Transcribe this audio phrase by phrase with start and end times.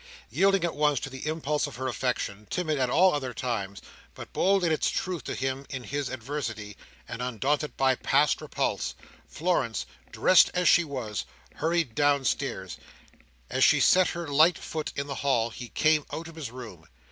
[0.31, 3.83] Yielding at once to the impulse of her affection, timid at all other times,
[4.15, 6.75] but bold in its truth to him in his adversity,
[7.07, 8.95] and undaunted by past repulse,
[9.27, 11.25] Florence, dressed as she was,
[11.57, 12.79] hurried downstairs.
[13.47, 16.87] As she set her light foot in the hall, he came out of his room.